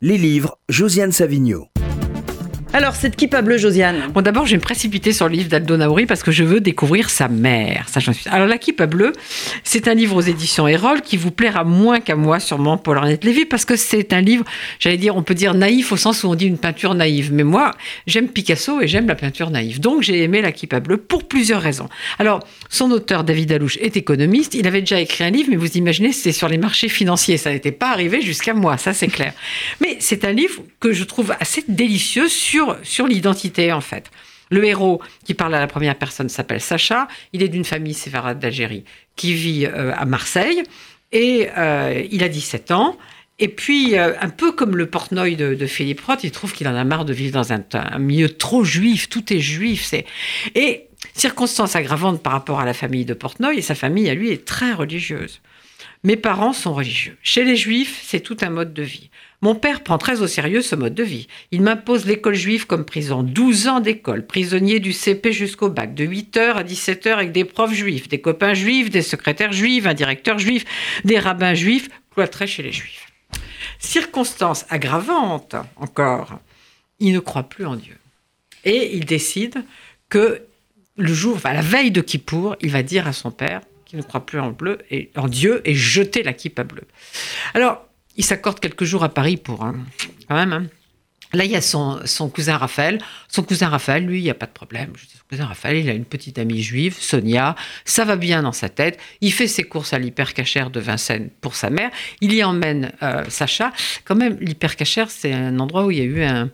[0.00, 1.70] Les livres, Josiane Savigno.
[2.74, 4.10] Alors, cette kippa bleue, Josiane?
[4.12, 6.60] Bon, d'abord, je vais me précipiter sur le livre d'Aldo Naouri parce que je veux
[6.60, 7.86] découvrir sa mère.
[8.30, 9.14] Alors, La Kippa bleue,
[9.64, 13.24] c'est un livre aux éditions Erol qui vous plaira moins qu'à moi, sûrement, Paul Arnett
[13.24, 14.44] Lévy, parce que c'est un livre,
[14.80, 17.32] j'allais dire, on peut dire naïf au sens où on dit une peinture naïve.
[17.32, 17.70] Mais moi,
[18.06, 19.80] j'aime Picasso et j'aime la peinture naïve.
[19.80, 21.88] Donc, j'ai aimé La Kippa bleue pour plusieurs raisons.
[22.18, 24.54] Alors, son auteur, David Alouche, est économiste.
[24.54, 27.38] Il avait déjà écrit un livre, mais vous imaginez, c'était sur les marchés financiers.
[27.38, 29.32] Ça n'était pas arrivé jusqu'à moi, ça, c'est clair.
[29.80, 34.10] Mais c'est un livre que je trouve assez délicieux sur sur, l'identité, en fait.
[34.50, 37.08] Le héros qui parle à la première personne s'appelle Sacha.
[37.32, 38.84] Il est d'une famille séfarade d'Algérie
[39.16, 40.62] qui vit euh, à Marseille
[41.12, 42.96] et euh, il a 17 ans.
[43.38, 46.74] Et puis, euh, un peu comme le Portnoy de, Philippe Roth, il trouve qu'il en
[46.74, 49.08] a marre de vivre dans un, un milieu trop juif.
[49.08, 49.84] Tout est juif.
[49.84, 50.06] C'est
[50.54, 53.58] et circonstance aggravante par rapport à la famille de Portnoy.
[53.58, 55.40] Et sa famille, à lui, est très religieuse.
[56.04, 57.16] Mes parents sont religieux.
[57.22, 59.10] Chez les juifs, c'est tout un mode de vie.
[59.40, 61.26] Mon père prend très au sérieux ce mode de vie.
[61.50, 63.22] Il m'impose l'école juive comme prison.
[63.22, 67.74] 12 ans d'école, prisonnier du CP jusqu'au bac, de 8h à 17h avec des profs
[67.74, 70.64] juifs, des copains juifs, des secrétaires juifs, un directeur juif,
[71.04, 73.06] des rabbins juifs, cloîtrés chez les juifs.
[73.78, 76.40] Circonstance aggravante encore,
[77.00, 77.96] il ne croit plus en Dieu.
[78.64, 79.64] Et il décide
[80.08, 80.42] que
[80.96, 84.04] le jour, à la veille de Kippour, il va dire à son père qu'il ne
[84.04, 86.86] croit plus en, bleu et, en Dieu et jeter la kippa bleue.
[87.54, 87.84] Alors,
[88.16, 89.76] il s'accorde quelques jours à Paris pour, hein,
[90.28, 90.52] quand même.
[90.52, 90.66] Hein.
[91.34, 92.00] Là, il y a son,
[92.32, 93.00] cousin Raphaël.
[93.28, 94.92] Son cousin Raphaël, lui, il n'y a pas de problème.
[94.96, 97.54] son cousin Raphaël, il a une petite amie juive, Sonia.
[97.84, 98.98] Ça va bien dans sa tête.
[99.20, 101.90] Il fait ses courses à l'hypercachère de Vincennes pour sa mère.
[102.22, 103.72] Il y emmène euh, Sacha.
[104.04, 106.50] Quand même, l'hypercachère, c'est un endroit où il y a eu un,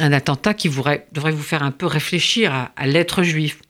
[0.00, 3.60] attentat qui devrait vous faire un peu réfléchir à l'être juif.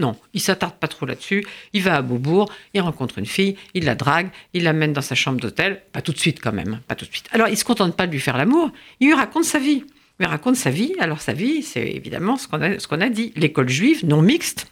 [0.00, 1.44] Non, il s'attarde pas trop là-dessus.
[1.74, 5.14] Il va à Beaubourg, il rencontre une fille, il la drague, il l'amène dans sa
[5.14, 5.82] chambre d'hôtel.
[5.92, 7.28] Pas tout de suite quand même, pas tout de suite.
[7.32, 9.84] Alors il se contente pas de lui faire l'amour, il lui raconte sa vie.
[10.18, 10.94] Il lui raconte sa vie.
[10.98, 13.32] Alors sa vie, c'est évidemment ce qu'on a, ce qu'on a dit.
[13.36, 14.66] L'école juive non mixte,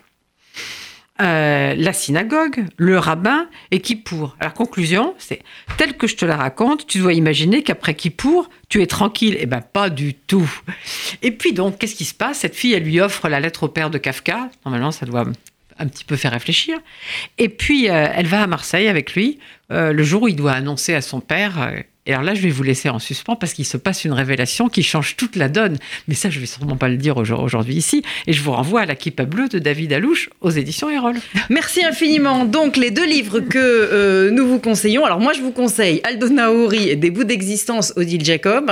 [1.21, 4.37] euh, la synagogue, le rabbin et Kippour.
[4.39, 5.41] Alors conclusion, c'est
[5.77, 9.37] tel que je te la raconte, tu dois imaginer qu'après Kippour, tu es tranquille.
[9.41, 10.49] Eh ben pas du tout.
[11.23, 12.39] Et puis donc, qu'est-ce qui se passe?
[12.39, 14.49] Cette fille, elle lui offre la lettre au père de Kafka.
[14.65, 15.25] Normalement, ça doit
[15.81, 16.79] un petit peu faire réfléchir.
[17.39, 19.39] Et puis, euh, elle va à Marseille avec lui
[19.73, 21.73] euh, le jour où il doit annoncer à son père
[22.09, 24.71] et alors là, je vais vous laisser en suspens parce qu'il se passe une révélation
[24.71, 25.77] qui change toute la donne.
[26.09, 28.03] Mais ça, je vais sûrement pas le dire aujourd'hui ici.
[28.27, 31.17] Et je vous renvoie à la kippa bleue de David Alouche aux éditions Erol.
[31.51, 32.47] Merci infiniment.
[32.47, 35.05] Donc, les deux livres que euh, nous vous conseillons.
[35.05, 38.71] Alors, moi, je vous conseille Aldo Naouri, Des bouts d'existence, Odile Jacob.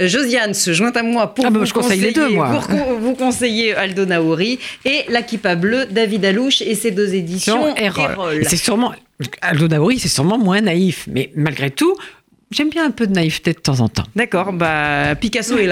[0.00, 2.64] Euh, Josiane se joint à moi pour, ah bah, vous, je conseiller, les deux, moi.
[2.68, 7.76] pour vous conseiller Aldo Naouri et La kippa bleue, David Alouche et ses deux éditions
[7.76, 8.44] Erol.
[8.44, 8.92] C'est sûrement.
[9.40, 11.06] Aldo Naouri, c'est sûrement moins naïf.
[11.08, 11.94] Mais malgré tout,
[12.52, 14.04] J'aime bien un peu de naïveté de temps en temps.
[14.14, 15.70] D'accord, bah Picasso est là.